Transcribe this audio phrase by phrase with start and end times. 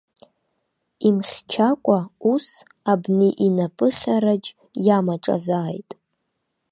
[1.07, 1.99] Имхьчакәа,
[2.33, 2.47] ус
[2.91, 4.49] абни инапыхьараџь
[4.85, 5.89] иамаҿазааит!